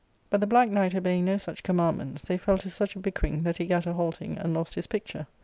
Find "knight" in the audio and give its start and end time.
0.71-0.95